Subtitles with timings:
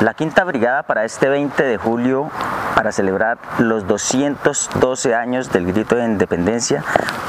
[0.00, 2.30] La quinta brigada para este 20 de julio,
[2.74, 6.82] para celebrar los 212 años del grito de independencia,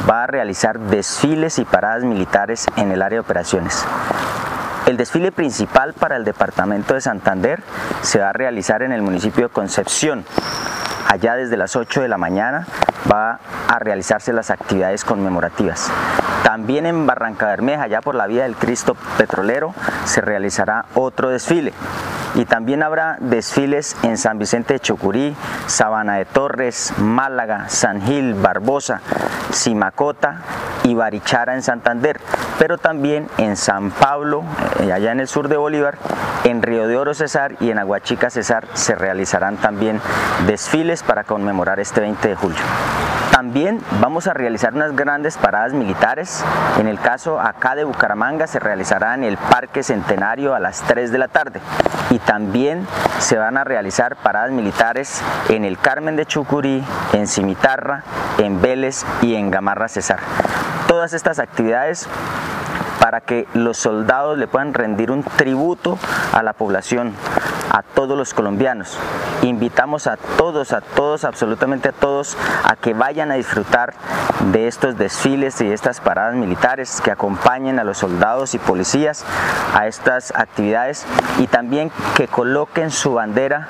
[0.09, 3.85] va a realizar desfiles y paradas militares en el área de operaciones.
[4.85, 7.61] El desfile principal para el departamento de Santander
[8.03, 10.23] se va a realizar en el municipio de Concepción.
[11.09, 12.67] Allá desde las 8 de la mañana
[13.11, 15.91] va a realizarse las actividades conmemorativas.
[16.45, 19.75] También en Barranca Bermeja, allá por la vía del Cristo Petrolero,
[20.05, 21.73] se realizará otro desfile
[22.35, 25.35] y también habrá desfiles en San Vicente de Chucurí,
[25.67, 29.01] Sabana de Torres, Málaga, San Gil, Barbosa,
[29.51, 30.41] Simacota
[30.83, 32.19] y Barichara en Santander,
[32.57, 34.43] pero también en San Pablo,
[34.79, 35.97] eh, allá en el sur de Bolívar,
[36.43, 39.99] en Río de Oro Cesar y en Aguachica Cesar se realizarán también
[40.47, 42.61] desfiles para conmemorar este 20 de julio.
[43.31, 46.43] También vamos a realizar unas grandes paradas militares.
[46.79, 51.11] En el caso acá de Bucaramanga se realizará en el Parque Centenario a las 3
[51.11, 51.61] de la tarde.
[52.09, 52.85] Y también
[53.19, 58.03] se van a realizar paradas militares en el Carmen de Chucurí, en Cimitarra,
[58.37, 60.19] en Vélez y en Gamarra Cesar.
[60.87, 62.09] Todas estas actividades
[62.99, 65.97] para que los soldados le puedan rendir un tributo
[66.33, 67.15] a la población,
[67.71, 68.97] a todos los colombianos.
[69.43, 73.93] Invitamos a todos, a todos, absolutamente a todos, a que vayan a disfrutar
[74.51, 79.25] de estos desfiles y estas paradas militares, que acompañen a los soldados y policías
[79.75, 81.05] a estas actividades
[81.39, 83.69] y también que coloquen su bandera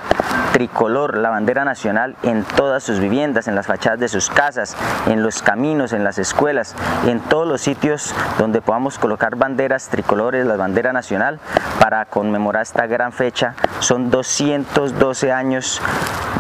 [0.53, 4.75] tricolor, la bandera nacional en todas sus viviendas, en las fachadas de sus casas,
[5.07, 6.75] en los caminos, en las escuelas,
[7.07, 11.39] en todos los sitios donde podamos colocar banderas tricolores, la bandera nacional,
[11.79, 13.55] para conmemorar esta gran fecha.
[13.79, 15.81] Son 212 años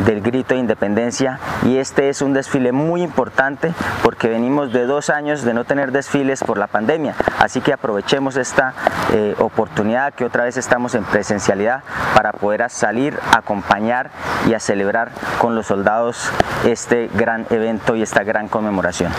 [0.05, 5.09] del grito de independencia y este es un desfile muy importante porque venimos de dos
[5.09, 8.73] años de no tener desfiles por la pandemia, así que aprovechemos esta
[9.13, 11.83] eh, oportunidad que otra vez estamos en presencialidad
[12.15, 14.11] para poder salir, acompañar
[14.47, 16.31] y a celebrar con los soldados
[16.65, 19.11] este gran evento y esta gran conmemoración.